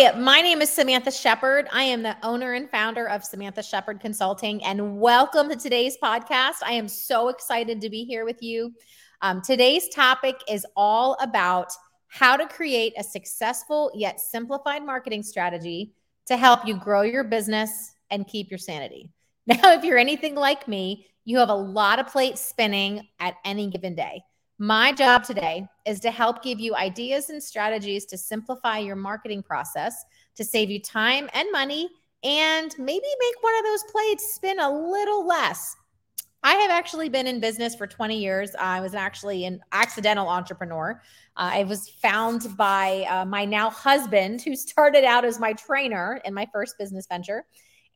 [0.00, 1.68] My name is Samantha Sheppard.
[1.70, 6.54] I am the owner and founder of Samantha Sheppard Consulting, and welcome to today's podcast.
[6.64, 8.72] I am so excited to be here with you.
[9.20, 11.70] Um, today's topic is all about
[12.08, 15.92] how to create a successful yet simplified marketing strategy
[16.24, 19.10] to help you grow your business and keep your sanity.
[19.46, 23.68] Now, if you're anything like me, you have a lot of plates spinning at any
[23.68, 24.22] given day.
[24.62, 29.42] My job today is to help give you ideas and strategies to simplify your marketing
[29.42, 31.88] process to save you time and money
[32.22, 35.76] and maybe make one of those plates spin a little less.
[36.42, 38.50] I have actually been in business for 20 years.
[38.60, 41.00] I was actually an accidental entrepreneur.
[41.38, 46.20] Uh, I was found by uh, my now husband, who started out as my trainer
[46.26, 47.46] in my first business venture.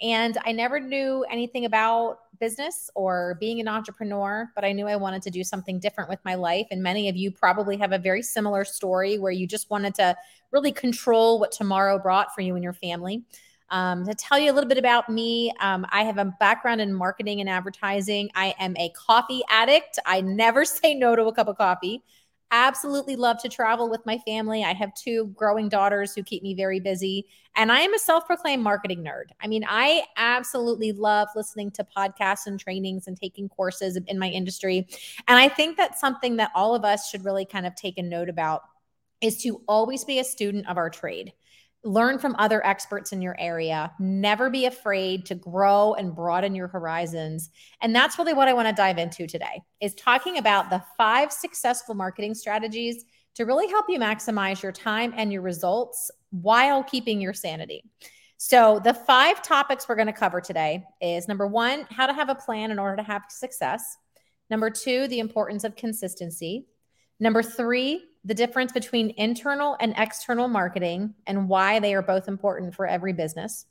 [0.04, 4.96] And I never knew anything about business or being an entrepreneur, but I knew I
[4.96, 6.66] wanted to do something different with my life.
[6.70, 10.14] And many of you probably have a very similar story where you just wanted to
[10.50, 13.22] really control what tomorrow brought for you and your family.
[13.70, 16.92] Um, to tell you a little bit about me, um, I have a background in
[16.92, 18.28] marketing and advertising.
[18.34, 19.98] I am a coffee addict.
[20.04, 22.02] I never say no to a cup of coffee
[22.50, 24.64] absolutely love to travel with my family.
[24.64, 27.26] I have two growing daughters who keep me very busy.
[27.56, 29.30] And I am a self proclaimed marketing nerd.
[29.42, 34.28] I mean, I absolutely love listening to podcasts and trainings and taking courses in my
[34.28, 34.86] industry.
[35.28, 38.02] And I think that's something that all of us should really kind of take a
[38.02, 38.62] note about
[39.20, 41.32] is to always be a student of our trade
[41.84, 43.92] learn from other experts in your area.
[43.98, 47.50] Never be afraid to grow and broaden your horizons.
[47.82, 51.30] And that's really what i want to dive into today is talking about the five
[51.30, 53.04] successful marketing strategies
[53.34, 57.84] to really help you maximize your time and your results while keeping your sanity.
[58.36, 62.28] So the five topics we're going to cover today is number one how to have
[62.28, 63.96] a plan in order to have success.
[64.50, 66.66] Number two the importance of consistency
[67.20, 72.74] number three the difference between internal and external marketing and why they are both important
[72.74, 73.66] for every business.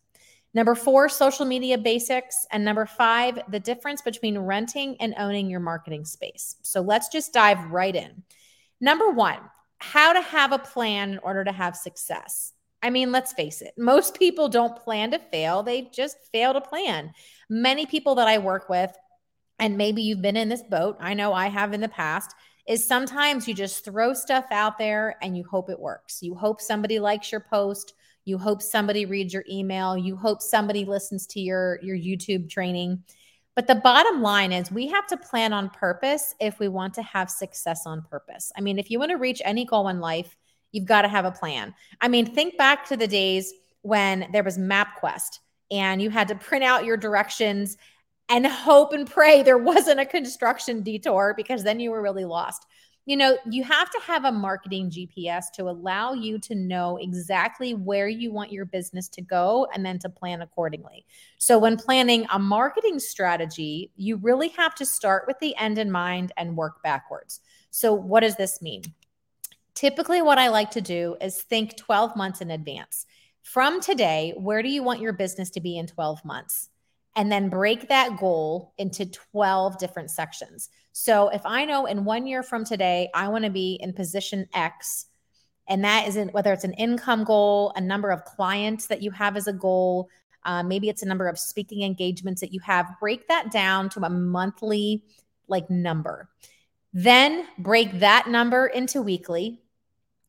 [0.54, 2.46] Number four, social media basics.
[2.52, 6.58] And number five, the difference between renting and owning your marketing space.
[6.62, 8.24] So let's just dive right in.
[8.80, 9.40] Number one,
[9.80, 12.54] how to have a plan in order to have success.
[12.84, 16.62] I mean, let's face it, most people don't plan to fail, they just fail to
[16.62, 17.14] plan.
[17.50, 18.94] Many people that I work with,
[19.58, 22.36] and maybe you've been in this boat, I know I have in the past
[22.68, 26.22] is sometimes you just throw stuff out there and you hope it works.
[26.22, 27.94] You hope somebody likes your post,
[28.26, 33.04] you hope somebody reads your email, you hope somebody listens to your your YouTube training.
[33.56, 37.04] But the bottom line is we have to plan on purpose if we want to
[37.04, 38.52] have success on purpose.
[38.58, 40.36] I mean, if you want to reach any goal in life,
[40.72, 41.74] you've got to have a plan.
[42.02, 46.36] I mean, think back to the days when there was MapQuest and you had to
[46.48, 47.78] print out your directions
[48.30, 52.66] and hope and pray there wasn't a construction detour because then you were really lost.
[53.06, 57.74] You know, you have to have a marketing GPS to allow you to know exactly
[57.74, 61.06] where you want your business to go and then to plan accordingly.
[61.38, 65.92] So, when planning a marketing strategy, you really have to start with the end in
[65.92, 67.42] mind and work backwards.
[67.72, 68.84] So, what does this mean?
[69.74, 73.06] Typically, what I like to do is think 12 months in advance.
[73.42, 76.70] From today, where do you want your business to be in 12 months?
[77.16, 80.70] And then break that goal into 12 different sections.
[80.92, 84.48] So if I know in one year from today, I want to be in position
[84.54, 85.08] X,
[85.68, 89.38] and that isn't whether it's an income goal, a number of clients that you have
[89.38, 90.10] as a goal,
[90.46, 94.02] uh, maybe it's a number of speaking engagements that you have, break that down to
[94.02, 95.04] a monthly
[95.48, 96.30] like number.
[96.94, 99.62] Then break that number into weekly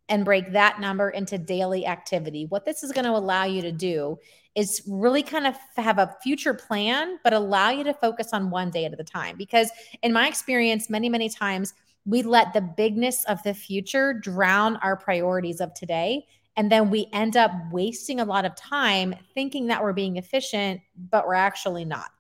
[0.09, 2.47] and break that number into daily activity.
[2.47, 4.19] What this is going to allow you to do
[4.55, 8.71] is really kind of have a future plan, but allow you to focus on one
[8.71, 9.37] day at a time.
[9.37, 9.71] Because
[10.03, 11.75] in my experience, many, many times
[12.07, 16.27] we let the bigness of the future drown our priorities of today.
[16.57, 20.81] And then we end up wasting a lot of time thinking that we're being efficient,
[21.11, 22.11] but we're actually not.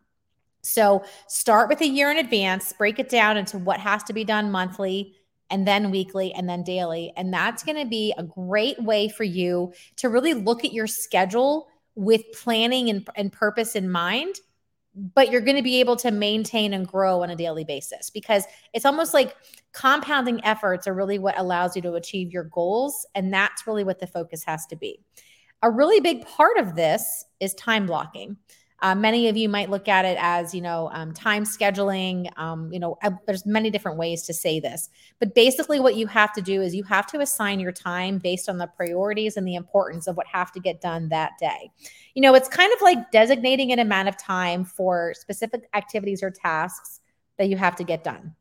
[0.62, 4.24] So start with a year in advance, break it down into what has to be
[4.24, 5.14] done monthly
[5.50, 7.12] and then weekly and then daily.
[7.16, 10.86] And that's going to be a great way for you to really look at your
[10.86, 14.36] schedule with planning and, and purpose in mind
[14.94, 18.44] but you're going to be able to maintain and grow on a daily basis because
[18.72, 19.34] it's almost like
[19.72, 23.06] compounding efforts are really what allows you to achieve your goals.
[23.14, 25.00] And that's really what the focus has to be.
[25.62, 28.36] A really big part of this is time blocking.
[28.82, 32.28] Uh, many of you might look at it as, you know, um, time scheduling.
[32.38, 34.90] Um, you know, uh, there's many different ways to say this,
[35.20, 38.48] but basically, what you have to do is you have to assign your time based
[38.48, 41.70] on the priorities and the importance of what have to get done that day.
[42.14, 46.30] You know, it's kind of like designating an amount of time for specific activities or
[46.30, 47.00] tasks
[47.38, 48.34] that you have to get done.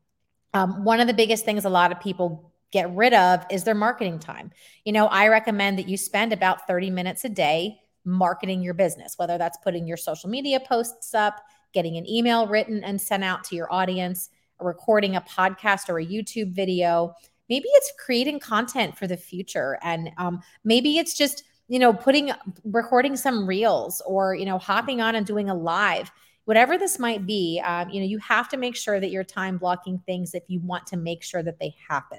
[0.52, 3.74] Um, one of the biggest things a lot of people get rid of is their
[3.74, 4.50] marketing time.
[4.84, 9.14] You know, I recommend that you spend about 30 minutes a day marketing your business,
[9.16, 11.40] whether that's putting your social media posts up,
[11.72, 14.30] getting an email written and sent out to your audience,
[14.60, 17.14] recording a podcast or a YouTube video.
[17.48, 19.78] Maybe it's creating content for the future.
[19.82, 22.30] And um, maybe it's just, you know, putting,
[22.64, 26.10] recording some reels or, you know, hopping on and doing a live
[26.44, 29.58] whatever this might be, um, you know, you have to make sure that you're time
[29.58, 32.18] blocking things if you want to make sure that they happen.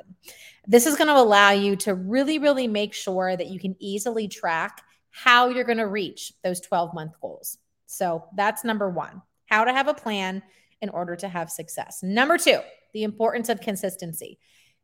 [0.68, 4.28] This is going to allow you to really, really make sure that you can easily
[4.28, 4.82] track
[5.16, 7.58] how you're going to reach those 12 month goals.
[7.86, 10.42] So that's number one how to have a plan
[10.82, 12.02] in order to have success.
[12.02, 12.60] Number two,
[12.94, 14.40] the importance of consistency.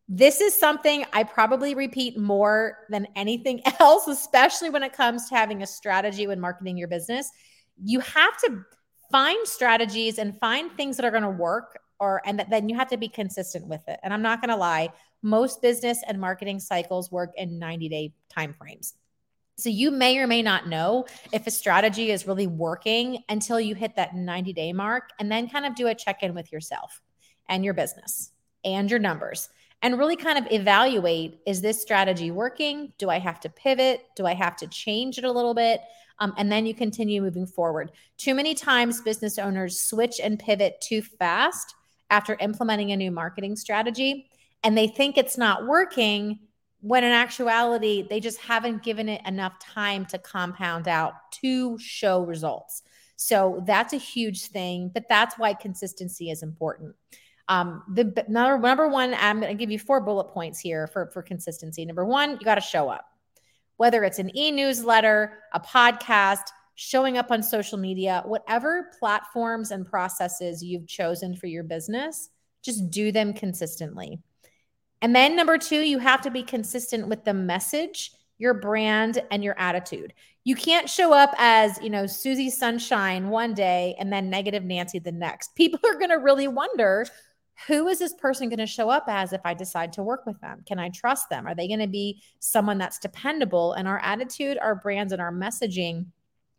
[0.08, 5.36] This is something I probably repeat more than anything else, especially when it comes to
[5.36, 7.30] having a strategy when marketing your business.
[7.84, 8.64] You have to
[9.12, 12.90] find strategies and find things that are going to work or and then you have
[12.90, 14.90] to be consistent with it and i'm not going to lie
[15.22, 18.94] most business and marketing cycles work in 90 day time frames
[19.62, 23.76] so you may or may not know if a strategy is really working until you
[23.76, 27.02] hit that 90 day mark and then kind of do a check in with yourself
[27.48, 28.32] and your business
[28.66, 29.50] and your numbers
[29.82, 32.94] and really kind of evaluate is this strategy working?
[32.98, 34.04] Do i have to pivot?
[34.16, 35.82] Do i have to change it a little bit?
[36.20, 37.92] Um, and then you continue moving forward.
[38.18, 41.74] Too many times, business owners switch and pivot too fast
[42.12, 44.30] after implementing a new marketing strategy,
[44.64, 46.40] and they think it's not working
[46.82, 52.24] when in actuality, they just haven't given it enough time to compound out to show
[52.24, 52.84] results.
[53.16, 56.96] So that's a huge thing, but that's why consistency is important.
[57.48, 61.12] Um, the number, number one, I'm going to give you four bullet points here for,
[61.14, 61.86] for consistency.
[61.86, 63.06] Number one, you got to show up
[63.82, 66.44] whether it's an e newsletter, a podcast,
[66.76, 72.30] showing up on social media, whatever platforms and processes you've chosen for your business,
[72.64, 74.20] just do them consistently.
[75.02, 79.44] And then number two, you have to be consistent with the message, your brand, and
[79.44, 80.14] your attitude.
[80.44, 85.00] You can't show up as, you know, Susie Sunshine one day and then negative Nancy
[85.00, 85.56] the next.
[85.56, 87.06] People are going to really wonder
[87.68, 90.40] who is this person going to show up as if I decide to work with
[90.42, 90.64] them?
[90.66, 91.46] Can I trust them?
[91.46, 93.74] Are they going to be someone that's dependable?
[93.74, 96.08] And our attitude, our brands, and our messaging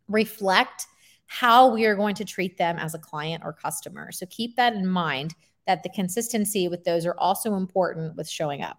[0.09, 0.87] reflect
[1.27, 4.12] how we are going to treat them as a client or customer.
[4.12, 5.35] So keep that in mind
[5.67, 8.79] that the consistency with those are also important with showing up.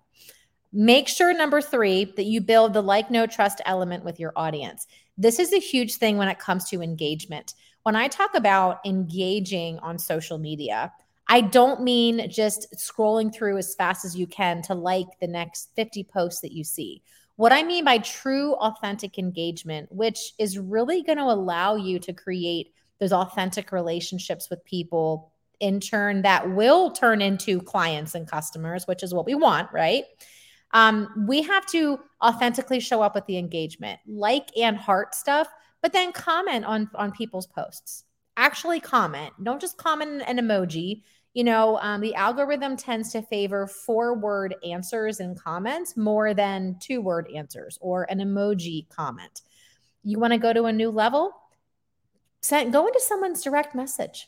[0.72, 4.88] Make sure, number three, that you build the like, know trust element with your audience.
[5.18, 7.54] This is a huge thing when it comes to engagement.
[7.84, 10.92] When I talk about engaging on social media,
[11.28, 15.70] I don't mean just scrolling through as fast as you can to like the next
[15.76, 17.02] 50 posts that you see.
[17.36, 22.14] What I mean by true authentic engagement, which is really going to allow you to
[22.14, 28.86] create those authentic relationships with people in turn that will turn into clients and customers,
[28.86, 30.04] which is what we want, right?
[30.72, 35.48] Um, we have to authentically show up with the engagement, like and heart stuff,
[35.82, 38.06] but then comment on on people's posts
[38.38, 39.34] actually comment.
[39.44, 41.04] Don't just comment an emoji.
[41.34, 46.78] You know, um, the algorithm tends to favor four word answers and comments more than
[46.80, 49.42] two word answers or an emoji comment.
[50.04, 51.34] You want to go to a new level?
[52.42, 54.28] Send, go into someone's direct message.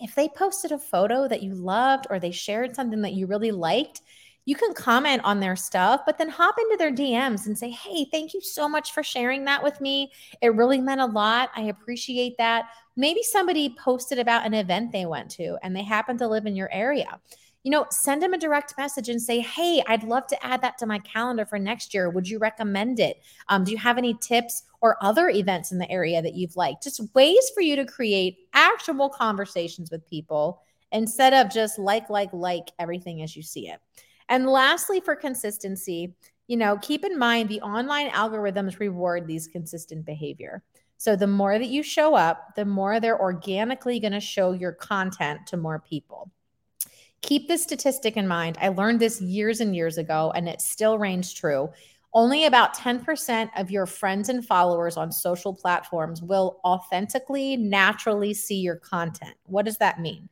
[0.00, 3.50] If they posted a photo that you loved or they shared something that you really
[3.50, 4.02] liked,
[4.46, 8.06] you can comment on their stuff, but then hop into their DMs and say, Hey,
[8.10, 10.12] thank you so much for sharing that with me.
[10.40, 11.50] It really meant a lot.
[11.54, 12.66] I appreciate that.
[12.96, 16.56] Maybe somebody posted about an event they went to and they happen to live in
[16.56, 17.20] your area.
[17.64, 20.78] You know, send them a direct message and say, Hey, I'd love to add that
[20.78, 22.08] to my calendar for next year.
[22.08, 23.20] Would you recommend it?
[23.48, 26.84] Um, do you have any tips or other events in the area that you've liked?
[26.84, 28.38] Just ways for you to create
[28.76, 30.60] actual conversations with people
[30.92, 33.80] instead of just like, like, like everything as you see it.
[34.28, 36.14] And lastly, for consistency,
[36.46, 40.62] you know, keep in mind the online algorithms reward these consistent behavior.
[40.98, 44.72] So the more that you show up, the more they're organically going to show your
[44.72, 46.30] content to more people.
[47.22, 48.56] Keep this statistic in mind.
[48.60, 51.70] I learned this years and years ago, and it still reigns true.
[52.16, 58.56] Only about 10% of your friends and followers on social platforms will authentically, naturally see
[58.56, 59.34] your content.
[59.44, 60.30] What does that mean?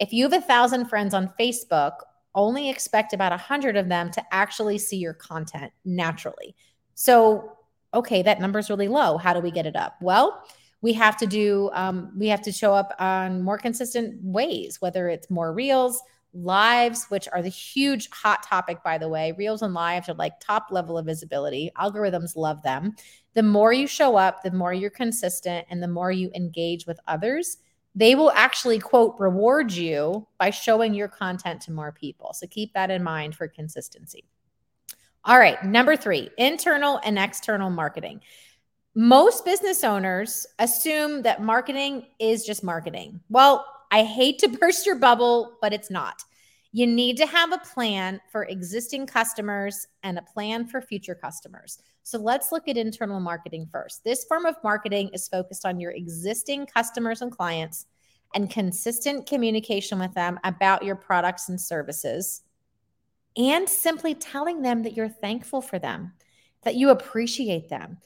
[0.00, 1.92] If you have a thousand friends on Facebook,
[2.34, 6.56] only expect about a 100 of them to actually see your content naturally.
[6.94, 7.52] So,
[7.92, 9.18] okay, that number is really low.
[9.18, 9.96] How do we get it up?
[10.00, 10.42] Well,
[10.80, 15.10] we have to do, um, we have to show up on more consistent ways, whether
[15.10, 16.00] it's more reels,
[16.36, 19.32] lives, which are the huge hot topic, by the way.
[19.32, 21.70] Reels and lives are like top level of visibility.
[21.76, 22.94] Algorithms love them.
[23.34, 27.00] The more you show up, the more you're consistent, and the more you engage with
[27.06, 27.58] others,
[27.94, 32.34] they will actually quote reward you by showing your content to more people.
[32.34, 34.24] So keep that in mind for consistency.
[35.24, 38.20] All right, number three internal and external marketing.
[38.94, 43.20] Most business owners assume that marketing is just marketing.
[43.28, 46.22] Well, I hate to burst your bubble, but it's not.
[46.72, 51.78] You need to have a plan for existing customers and a plan for future customers.
[52.02, 54.04] So let's look at internal marketing first.
[54.04, 57.86] This form of marketing is focused on your existing customers and clients
[58.34, 62.42] and consistent communication with them about your products and services,
[63.36, 66.12] and simply telling them that you're thankful for them,
[66.64, 67.98] that you appreciate them.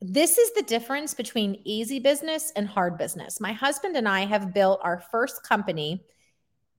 [0.00, 3.40] This is the difference between easy business and hard business.
[3.40, 6.04] My husband and I have built our first company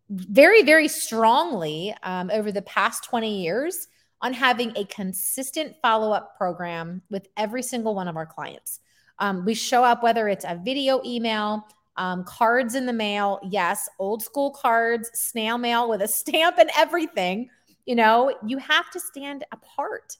[0.09, 3.87] very, very strongly um, over the past 20 years
[4.21, 8.79] on having a consistent follow up program with every single one of our clients.
[9.19, 13.89] Um, we show up, whether it's a video email, um, cards in the mail, yes,
[13.99, 17.49] old school cards, snail mail with a stamp and everything.
[17.85, 20.17] You know, you have to stand apart.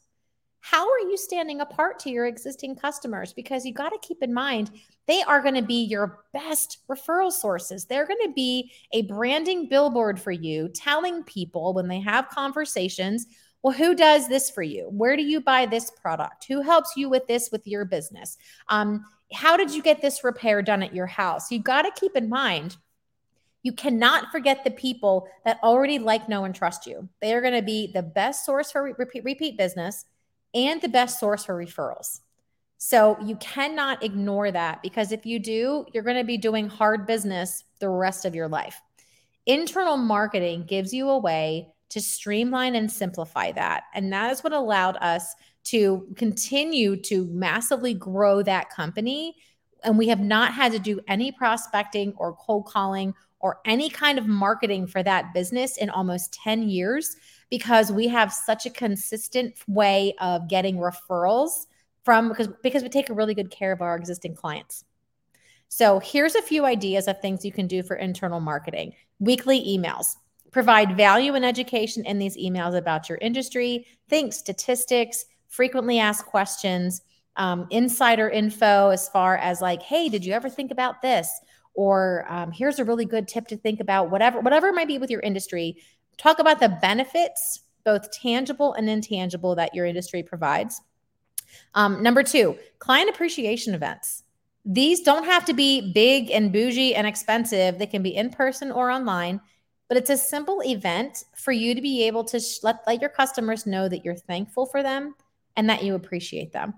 [0.59, 3.33] How are you standing apart to your existing customers?
[3.33, 4.71] Because you got to keep in mind,
[5.07, 7.85] they are going to be your best referral sources.
[7.85, 13.27] They're going to be a branding billboard for you, telling people when they have conversations,
[13.61, 14.89] well, who does this for you?
[14.91, 16.45] Where do you buy this product?
[16.47, 18.37] Who helps you with this with your business?
[18.67, 21.51] Um, how did you get this repair done at your house?
[21.51, 22.77] You got to keep in mind
[23.63, 27.09] you cannot forget the people that already like, know, and trust you.
[27.21, 30.05] They are going to be the best source for repeat, repeat business
[30.57, 32.21] and the best source for referrals.
[32.79, 37.05] So you cannot ignore that because if you do, you're going to be doing hard
[37.05, 38.81] business the rest of your life.
[39.45, 43.83] Internal marketing gives you a way to streamline and simplify that.
[43.93, 45.35] And that is what allowed us
[45.65, 49.35] to continue to massively grow that company.
[49.83, 54.17] And we have not had to do any prospecting or cold calling or any kind
[54.17, 57.15] of marketing for that business in almost 10 years
[57.49, 61.65] because we have such a consistent way of getting referrals
[62.03, 64.85] from because because we take a really good care of our existing clients.
[65.69, 68.93] So, here's a few ideas of things you can do for internal marketing.
[69.19, 70.15] Weekly emails.
[70.51, 77.01] Provide value and education in these emails about your industry, think statistics, frequently asked questions,
[77.35, 81.29] um, insider info as far as like, hey, did you ever think about this?
[81.73, 84.09] Or um, here's a really good tip to think about.
[84.09, 85.77] Whatever, whatever it might be with your industry,
[86.17, 90.81] talk about the benefits, both tangible and intangible, that your industry provides.
[91.73, 94.23] Um, number two, client appreciation events.
[94.65, 97.79] These don't have to be big and bougie and expensive.
[97.79, 99.39] They can be in person or online
[99.87, 103.09] but it's a simple event for you to be able to sh- let, let your
[103.09, 105.15] customers know that you're thankful for them
[105.55, 106.73] and that you appreciate them.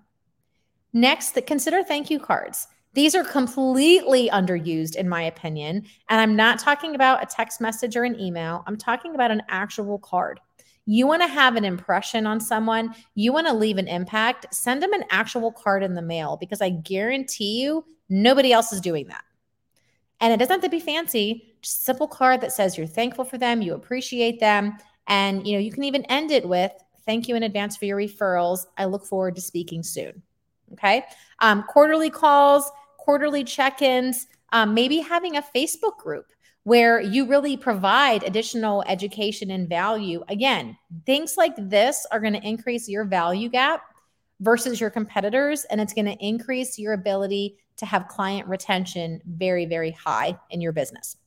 [0.94, 2.68] Next, consider thank you cards.
[2.94, 5.86] These are completely underused, in my opinion.
[6.10, 9.44] And I'm not talking about a text message or an email, I'm talking about an
[9.50, 10.40] actual card.
[10.86, 14.82] You want to have an impression on someone, you want to leave an impact, send
[14.82, 19.08] them an actual card in the mail because I guarantee you nobody else is doing
[19.10, 19.24] that.
[20.20, 23.38] And it doesn't have to be fancy, just simple card that says you're thankful for
[23.38, 24.78] them, you appreciate them.
[25.06, 26.72] And you know, you can even end it with
[27.06, 28.68] thank you in advance for your referrals.
[28.78, 30.22] I look forward to speaking soon.
[30.74, 31.04] Okay.
[31.40, 32.72] Um, quarterly calls,
[33.10, 36.28] quarterly check-ins, um, maybe having a Facebook group
[36.62, 40.24] where you really provide additional education and value.
[40.30, 43.82] Again, things like this are going to increase your value gap
[44.42, 49.66] versus your competitors, and it's going to increase your ability to have client retention very,
[49.66, 51.18] very high in your business.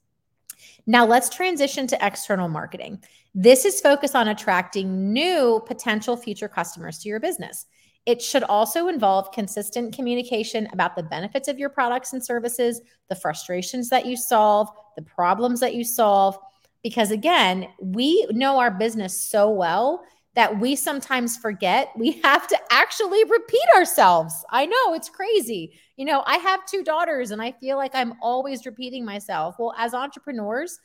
[0.86, 3.02] Now, let's transition to external marketing.
[3.34, 7.66] This is focused on attracting new potential future customers to your business.
[8.04, 13.14] It should also involve consistent communication about the benefits of your products and services, the
[13.14, 16.36] frustrations that you solve, the problems that you solve.
[16.82, 20.02] Because again, we know our business so well
[20.34, 24.44] that we sometimes forget we have to actually repeat ourselves.
[24.50, 25.78] I know it's crazy.
[25.96, 29.56] You know, I have two daughters and I feel like I'm always repeating myself.
[29.58, 30.78] Well, as entrepreneurs,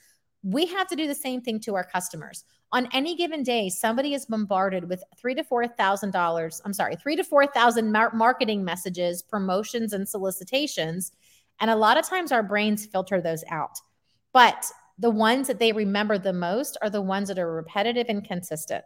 [0.44, 2.44] we have to do the same thing to our customers.
[2.72, 6.62] On any given day, somebody is bombarded with three to four thousand dollars.
[6.66, 11.12] I'm sorry, three to four thousand mar- marketing messages, promotions, and solicitations.
[11.60, 13.80] And a lot of times our brains filter those out.
[14.34, 18.24] But the ones that they remember the most are the ones that are repetitive and
[18.24, 18.84] consistent.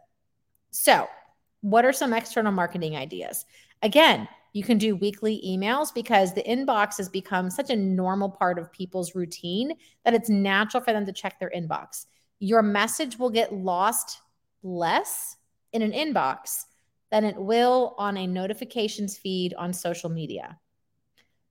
[0.70, 1.08] So,
[1.60, 3.44] what are some external marketing ideas?
[3.82, 8.58] Again, you can do weekly emails because the inbox has become such a normal part
[8.58, 9.72] of people's routine
[10.04, 12.06] that it's natural for them to check their inbox.
[12.38, 14.20] Your message will get lost
[14.62, 15.36] less
[15.72, 16.64] in an inbox
[17.10, 20.58] than it will on a notifications feed on social media.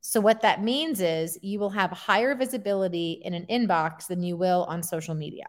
[0.02, 4.36] So, what that means is you will have higher visibility in an inbox than you
[4.36, 5.46] will on social media.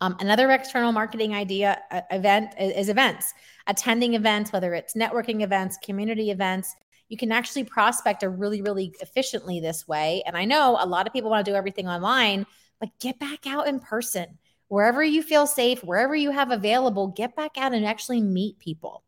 [0.00, 3.34] Um, another external marketing idea uh, event is, is events,
[3.66, 6.76] attending events, whether it's networking events, community events.
[7.08, 10.22] You can actually prospect a really, really efficiently this way.
[10.26, 12.46] And I know a lot of people want to do everything online,
[12.80, 14.38] but get back out in person.
[14.68, 19.02] Wherever you feel safe, wherever you have available, get back out and actually meet people.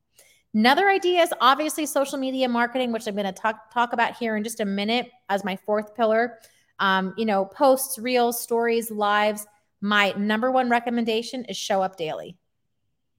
[0.55, 4.37] Another idea is obviously social media marketing, which I'm going to talk talk about here
[4.37, 6.39] in just a minute as my fourth pillar.
[6.81, 9.47] Um, you know, posts, reels, stories, lives.
[9.81, 12.37] My number one recommendation is show up daily.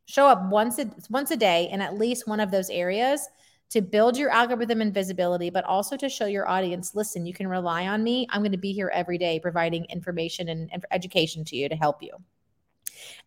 [0.05, 3.27] Show up once a, once a day in at least one of those areas
[3.71, 7.47] to build your algorithm and visibility, but also to show your audience listen, you can
[7.47, 8.27] rely on me.
[8.29, 11.75] I'm going to be here every day providing information and, and education to you to
[11.75, 12.11] help you.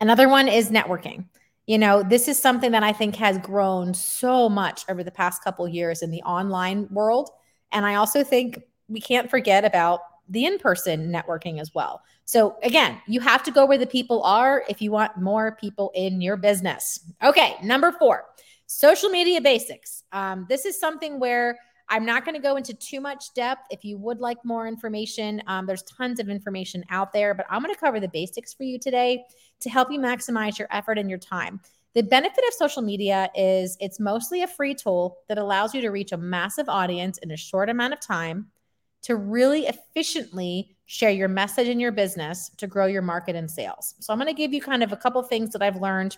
[0.00, 1.24] Another one is networking.
[1.66, 5.42] You know, this is something that I think has grown so much over the past
[5.42, 7.30] couple years in the online world.
[7.72, 12.02] And I also think we can't forget about the in person networking as well.
[12.24, 15.90] So, again, you have to go where the people are if you want more people
[15.94, 17.00] in your business.
[17.22, 18.24] Okay, number four,
[18.66, 20.04] social media basics.
[20.12, 23.62] Um, this is something where I'm not going to go into too much depth.
[23.70, 27.62] If you would like more information, um, there's tons of information out there, but I'm
[27.62, 29.24] going to cover the basics for you today
[29.60, 31.60] to help you maximize your effort and your time.
[31.94, 35.90] The benefit of social media is it's mostly a free tool that allows you to
[35.90, 38.46] reach a massive audience in a short amount of time
[39.04, 43.94] to really efficiently share your message in your business to grow your market and sales.
[44.00, 46.16] So I'm going to give you kind of a couple things that I've learned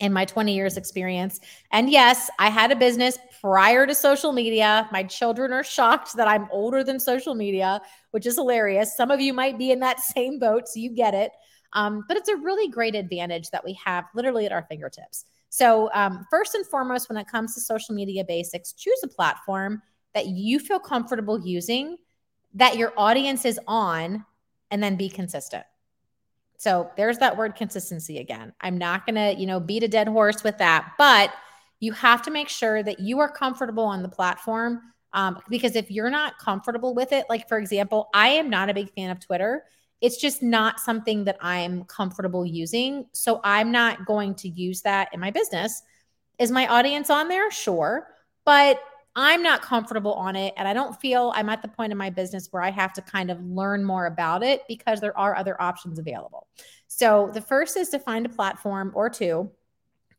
[0.00, 1.40] in my 20 years experience.
[1.72, 4.88] And yes, I had a business prior to social media.
[4.92, 7.80] My children are shocked that I'm older than social media,
[8.10, 8.96] which is hilarious.
[8.96, 11.32] Some of you might be in that same boat, so you get it.
[11.72, 15.24] Um, but it's a really great advantage that we have literally at our fingertips.
[15.48, 19.82] So, um, first and foremost, when it comes to social media basics, choose a platform
[20.14, 21.96] that you feel comfortable using,
[22.56, 24.24] that your audience is on,
[24.70, 25.64] and then be consistent.
[26.58, 28.52] So there's that word consistency again.
[28.60, 31.32] I'm not going to, you know, beat a dead horse with that, but
[31.80, 34.80] you have to make sure that you are comfortable on the platform.
[35.12, 38.74] Um, because if you're not comfortable with it, like for example, I am not a
[38.74, 39.64] big fan of Twitter.
[40.00, 43.06] It's just not something that I'm comfortable using.
[43.12, 45.82] So I'm not going to use that in my business.
[46.38, 47.50] Is my audience on there?
[47.50, 48.06] Sure.
[48.44, 48.78] But
[49.18, 50.52] I'm not comfortable on it.
[50.58, 53.02] And I don't feel I'm at the point in my business where I have to
[53.02, 56.46] kind of learn more about it because there are other options available.
[56.86, 59.50] So the first is to find a platform or two.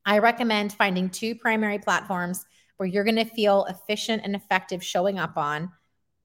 [0.04, 2.44] I recommend finding two primary platforms
[2.78, 5.72] where you're going to feel efficient and effective showing up on,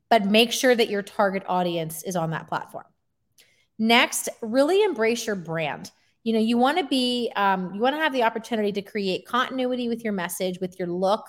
[0.09, 2.85] but make sure that your target audience is on that platform.
[3.79, 5.91] Next, really embrace your brand.
[6.23, 9.27] You know, you want to be, um, you want to have the opportunity to create
[9.27, 11.27] continuity with your message, with your look,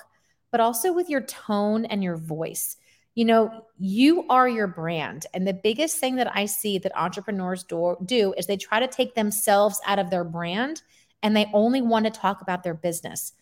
[0.54, 2.78] but also with your tone and your voice.
[3.16, 5.26] You know, you are your brand.
[5.34, 8.88] And the biggest thing that I see that entrepreneurs do, do is they try to
[8.88, 10.84] take themselves out of their brand
[11.24, 13.34] and they only want to talk about their business.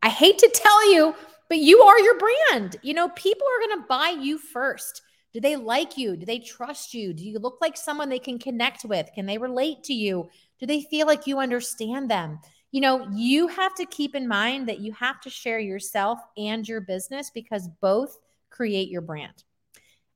[0.00, 1.12] I hate to tell you,
[1.48, 2.76] but you are your brand.
[2.82, 5.02] You know, people are going to buy you first.
[5.32, 6.16] Do they like you?
[6.16, 7.12] Do they trust you?
[7.12, 9.10] Do you look like someone they can connect with?
[9.12, 10.28] Can they relate to you?
[10.60, 12.38] Do they feel like you understand them?
[12.70, 16.68] You know, you have to keep in mind that you have to share yourself and
[16.68, 18.18] your business because both
[18.50, 19.44] create your brand.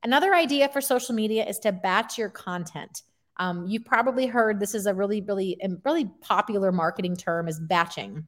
[0.02, 3.02] Another idea for social media is to batch your content.
[3.38, 8.26] Um, you've probably heard this is a really, really, really popular marketing term is batching.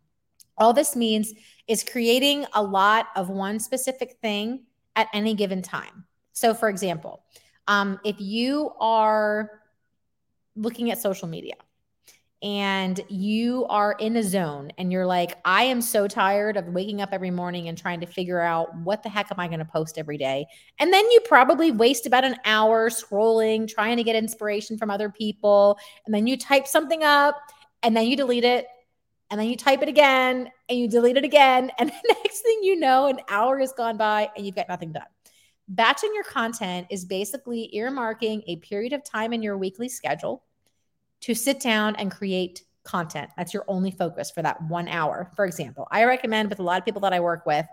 [0.57, 1.35] All this means
[1.67, 4.65] is creating a lot of one specific thing
[4.97, 6.05] at any given time.
[6.33, 7.23] So, for example,
[7.67, 9.51] um, if you are
[10.57, 11.55] looking at social media,
[12.44, 17.00] and you are in a zone and you're like, I am so tired of waking
[17.00, 19.64] up every morning and trying to figure out what the heck am I going to
[19.64, 20.44] post every day.
[20.78, 25.09] And then you probably waste about an hour scrolling, trying to get inspiration from other
[25.09, 25.78] people.
[26.04, 27.37] And then you type something up
[27.83, 28.66] and then you delete it.
[29.30, 31.72] And then you type it again and you delete it again.
[31.78, 34.92] And the next thing you know, an hour has gone by and you've got nothing
[34.92, 35.07] done.
[35.68, 40.42] Batching your content is basically earmarking a period of time in your weekly schedule
[41.25, 43.31] to sit down and create content.
[43.35, 45.31] That's your only focus for that one hour.
[45.37, 47.67] For example, I recommend with a lot of people that I work with,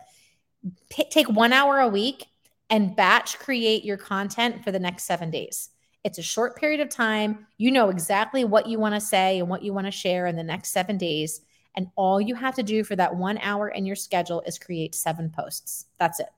[0.89, 2.27] p- take one hour a week
[2.69, 5.69] and batch create your content for the next seven days.
[6.05, 7.45] It's a short period of time.
[7.57, 10.37] You know exactly what you want to say and what you want to share in
[10.37, 11.41] the next seven days.
[11.75, 14.95] And all you have to do for that one hour in your schedule is create
[14.95, 15.87] seven posts.
[15.99, 16.29] That's it.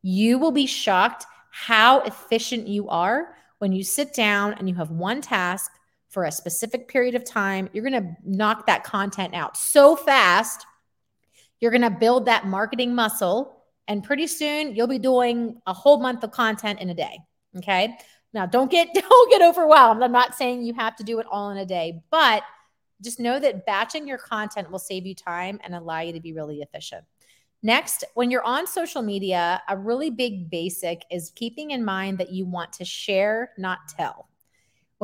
[0.00, 4.90] You will be shocked how efficient you are when you sit down and you have
[4.90, 5.70] one task
[6.14, 7.68] for a specific period of time.
[7.72, 10.64] You're going to knock that content out so fast.
[11.60, 13.64] You're going to build that marketing muscle.
[13.88, 17.18] And pretty soon you'll be doing a whole month of content in a day.
[17.58, 17.98] Okay.
[18.32, 20.02] Now, don't get don't get overwhelmed.
[20.02, 22.44] I'm not saying you have to do it all in a day, but
[23.02, 26.32] just know that batching your content will save you time and allow you to be
[26.32, 27.04] really efficient.
[27.62, 32.30] Next, when you're on social media, a really big basic is keeping in mind that
[32.30, 34.28] you want to share, not tell.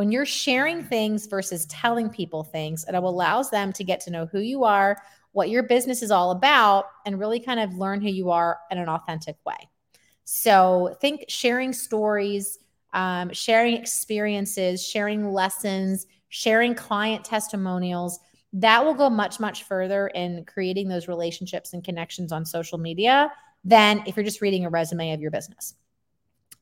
[0.01, 4.25] When you're sharing things versus telling people things, it allows them to get to know
[4.25, 4.97] who you are,
[5.33, 8.79] what your business is all about, and really kind of learn who you are in
[8.79, 9.69] an authentic way.
[10.25, 12.59] So think sharing stories,
[12.95, 18.21] um, sharing experiences, sharing lessons, sharing client testimonials
[18.55, 23.31] that will go much, much further in creating those relationships and connections on social media
[23.65, 25.75] than if you're just reading a resume of your business.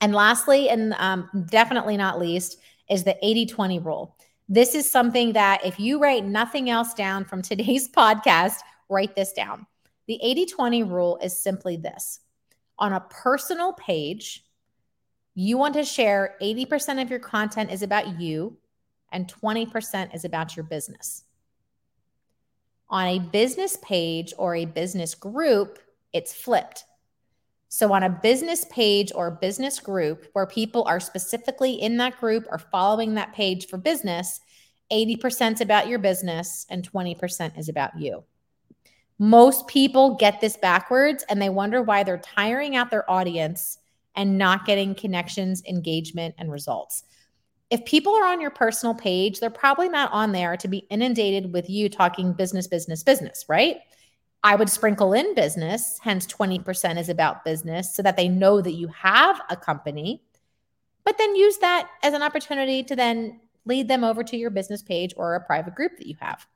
[0.00, 2.58] And lastly, and um, definitely not least,
[2.90, 4.16] is the 80 20 rule.
[4.48, 8.56] This is something that if you write nothing else down from today's podcast,
[8.88, 9.66] write this down.
[10.06, 12.20] The 80 20 rule is simply this
[12.78, 14.44] on a personal page,
[15.34, 18.56] you want to share 80% of your content is about you
[19.12, 21.24] and 20% is about your business.
[22.90, 25.78] On a business page or a business group,
[26.12, 26.84] it's flipped.
[27.68, 32.46] So, on a business page or business group where people are specifically in that group
[32.50, 34.40] or following that page for business,
[34.90, 38.24] 80% is about your business and 20% is about you.
[39.18, 43.78] Most people get this backwards and they wonder why they're tiring out their audience
[44.14, 47.04] and not getting connections, engagement, and results
[47.70, 51.52] if people are on your personal page, they're probably not on there to be inundated
[51.52, 53.76] with you talking business, business, business, right?
[54.42, 58.72] I would sprinkle in business, hence 20% is about business, so that they know that
[58.72, 60.22] you have a company,
[61.04, 64.82] but then use that as an opportunity to then lead them over to your business
[64.82, 66.46] page or a private group that you have.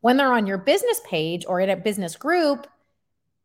[0.00, 2.66] When they're on your business page or in a business group,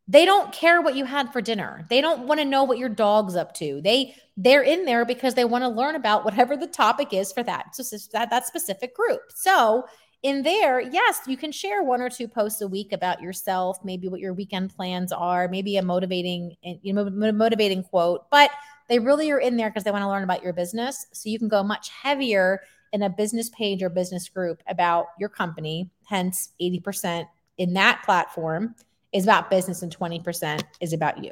[0.07, 1.85] they don't care what you had for dinner.
[1.89, 3.81] They don't want to know what your dog's up to.
[3.81, 7.43] They they're in there because they want to learn about whatever the topic is for
[7.43, 9.21] that so that that specific group.
[9.33, 9.85] So
[10.23, 14.07] in there, yes, you can share one or two posts a week about yourself, maybe
[14.07, 18.49] what your weekend plans are, maybe a motivating eh, you know motivating quote, but
[18.89, 21.05] they really are in there because they want to learn about your business.
[21.13, 22.61] So you can go much heavier
[22.93, 27.27] in a business page or business group about your company, hence 80%
[27.57, 28.75] in that platform
[29.13, 31.31] is about business and 20% is about you.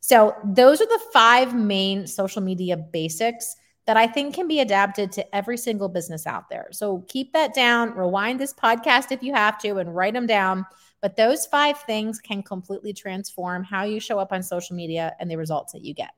[0.00, 5.12] So, those are the five main social media basics that I think can be adapted
[5.12, 6.68] to every single business out there.
[6.72, 10.64] So, keep that down, rewind this podcast if you have to, and write them down.
[11.00, 15.30] But those five things can completely transform how you show up on social media and
[15.30, 16.12] the results that you get.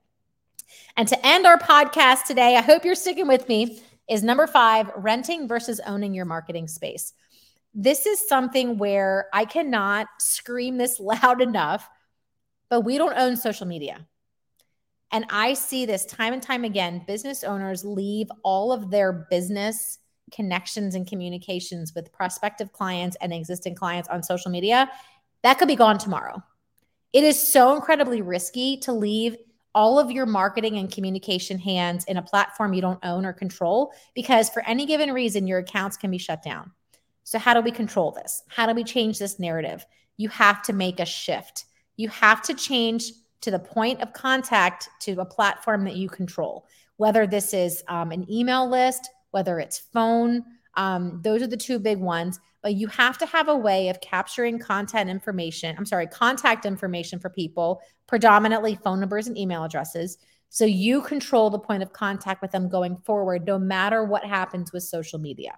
[0.96, 4.90] And to end our podcast today, I hope you're sticking with me, is number five
[4.96, 7.12] renting versus owning your marketing space
[7.78, 11.88] this is something where I cannot scream this loud enough,
[12.70, 14.06] but we don't own social media.
[15.12, 19.98] And I see this time and time again business owners leave all of their business
[20.32, 24.90] connections and communications with prospective clients and existing clients on social media.
[25.42, 26.42] That could be gone tomorrow.
[27.12, 29.36] It is so incredibly risky to leave
[29.74, 33.92] all of your marketing and communication hands in a platform you don't own or control
[34.14, 36.72] because for any given reason, your accounts can be shut down.
[37.24, 38.42] So, how do we control this?
[38.48, 39.84] How do we change this narrative?
[40.16, 41.66] You have to make a shift.
[41.96, 46.66] You have to change to the point of contact to a platform that you control,
[46.96, 50.44] whether this is um, an email list, whether it's phone.
[50.76, 52.40] Um, those are the two big ones.
[52.62, 55.76] But you have to have a way of capturing content information.
[55.78, 60.18] I'm sorry, contact information for people, predominantly phone numbers and email addresses.
[60.48, 64.72] So you control the point of contact with them going forward, no matter what happens
[64.72, 65.52] with social media.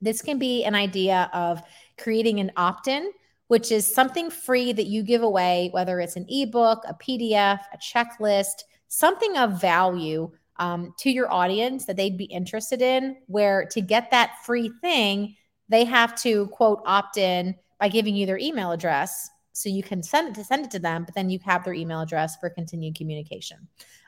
[0.00, 1.60] This can be an idea of
[1.98, 3.10] creating an opt in,
[3.48, 7.78] which is something free that you give away, whether it's an ebook, a PDF, a
[7.78, 13.16] checklist, something of value um, to your audience that they'd be interested in.
[13.26, 15.36] Where to get that free thing,
[15.68, 20.02] they have to quote opt in by giving you their email address so you can
[20.02, 22.48] send it to send it to them but then you have their email address for
[22.48, 23.58] continued communication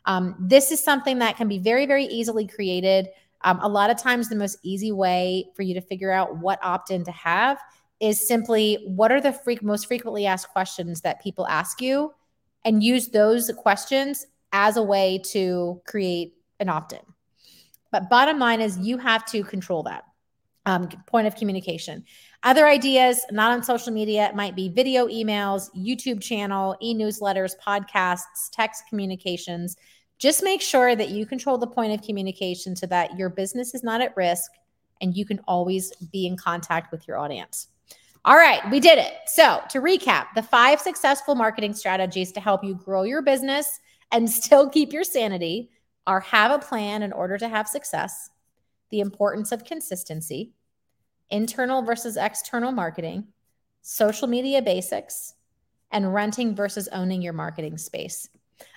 [0.07, 3.09] um, this is something that can be very very easily created
[3.45, 6.59] um, a lot of times, the most easy way for you to figure out what
[6.63, 7.59] opt in to have
[8.05, 12.13] is simply what are the freak, most frequently asked questions that people ask you
[12.65, 17.01] and use those questions as a way to create an opt in.
[17.91, 20.05] But bottom line is you have to control that
[20.67, 22.05] um, point of communication.
[22.43, 27.53] Other ideas, not on social media, it might be video emails, YouTube channel, e newsletters,
[27.67, 29.77] podcasts, text communications
[30.19, 33.83] just make sure that you control the point of communication so that your business is
[33.83, 34.53] not at risk
[35.01, 37.69] and you can always be in contact with your audience.
[38.27, 39.13] All right, we did it.
[39.27, 43.81] So, to recap, the five successful marketing strategies to help you grow your business
[44.13, 45.71] and still keep your sanity
[46.07, 48.31] are have a plan in order to have success,
[48.91, 50.53] the importance of consistency,
[51.29, 53.27] internal versus external marketing,
[53.83, 55.35] social media basics,
[55.91, 58.31] and renting versus owning your marketing space.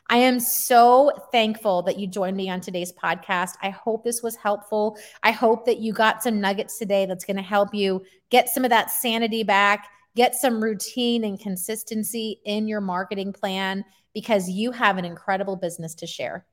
[0.09, 3.55] I am so thankful that you joined me on today's podcast.
[3.61, 4.97] I hope this was helpful.
[5.23, 8.63] I hope that you got some nuggets today that's going to help you get some
[8.63, 14.71] of that sanity back, get some routine and consistency in your marketing plan because you
[14.71, 16.45] have an incredible business to share.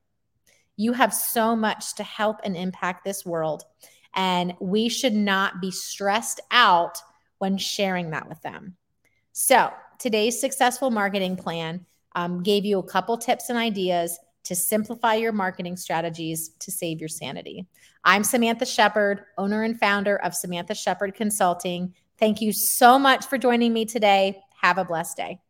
[0.77, 3.65] You have so much to help and impact this world.
[4.15, 6.99] And we should not be stressed out
[7.39, 8.77] when sharing that with them.
[9.33, 15.15] So, today's successful marketing plan um, gave you a couple tips and ideas to simplify
[15.15, 17.67] your marketing strategies to save your sanity.
[18.05, 21.95] I'm Samantha Sheppard, owner and founder of Samantha Sheppard Consulting.
[22.19, 24.41] Thank you so much for joining me today.
[24.61, 25.44] Have a blessed day.